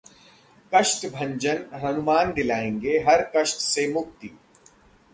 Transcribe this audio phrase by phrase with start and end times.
[0.71, 4.37] कष्टभंजन हनुमान दिलाएंगे हर कष्ट से मुक्ति